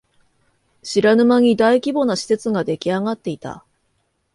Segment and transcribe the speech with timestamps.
[0.81, 3.63] 知らぬ間に大規模な施設ができあがっていた